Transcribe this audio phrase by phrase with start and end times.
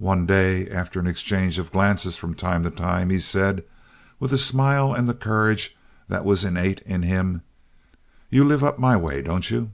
[0.00, 3.62] One day, after an exchange of glances from time to time, he said,
[4.18, 5.76] with a smile and the courage
[6.08, 7.42] that was innate in him:
[8.28, 9.70] "You live up my way, don't you?"